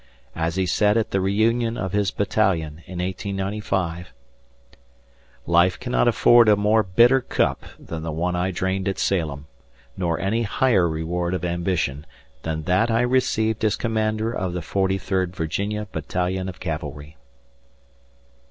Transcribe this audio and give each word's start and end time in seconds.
As 0.35 0.55
he 0.55 0.65
said 0.65 0.97
at 0.97 1.11
the 1.11 1.21
reunion 1.21 1.77
of 1.77 1.91
his 1.93 2.09
battalion 2.09 2.77
in 2.87 2.97
1895: 2.97 4.11
"Life 5.45 5.79
cannot 5.79 6.07
afford 6.07 6.49
a 6.49 6.55
more 6.55 6.81
bitter 6.81 7.21
cup 7.21 7.63
than 7.77 8.01
the 8.01 8.11
one 8.11 8.35
I 8.35 8.49
drained 8.49 8.87
at 8.87 8.97
Salem, 8.97 9.45
nor 9.95 10.19
any 10.19 10.41
higher 10.41 10.89
reward 10.89 11.35
of 11.35 11.45
ambition 11.45 12.07
than 12.41 12.63
that 12.63 12.89
I 12.89 13.01
received 13.01 13.63
as 13.63 13.75
Commander 13.75 14.31
of 14.33 14.53
the 14.53 14.63
Forty 14.63 14.97
third 14.97 15.35
Virginia 15.35 15.87
Battalion 15.91 16.49
of 16.49 16.59
Cavalry." 16.59 17.15